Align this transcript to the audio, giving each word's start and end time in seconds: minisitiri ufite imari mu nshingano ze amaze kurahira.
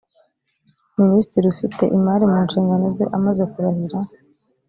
minisitiri 0.99 1.45
ufite 1.53 1.83
imari 1.97 2.25
mu 2.31 2.39
nshingano 2.45 2.85
ze 2.95 3.05
amaze 3.17 3.43
kurahira. 3.51 3.97